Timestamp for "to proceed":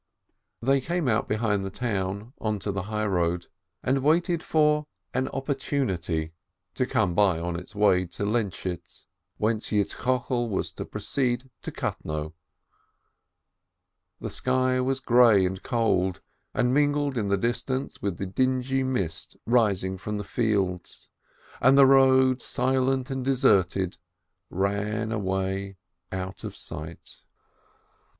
10.71-11.51